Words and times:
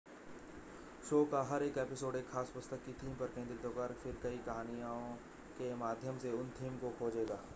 show 1.09 1.23
का 1.25 1.41
हर 1.43 1.63
एक 1.63 1.77
एपिसोड 1.77 2.15
एक 2.15 2.29
ख़ास 2.29 2.51
पुस्तक 2.53 2.85
की 2.85 2.93
थीम 2.93 3.15
पर 3.15 3.25
केंद्रित 3.25 3.65
होगा 3.65 3.81
और 3.81 3.95
फिर 4.03 4.17
कई 4.23 4.37
कहानियों 4.45 4.95
के 5.57 5.73
माध्यम 5.75 6.17
से 6.17 6.31
उस 6.31 6.53
थीम 6.61 6.77
को 6.77 6.89
खोजेगा 6.99 7.39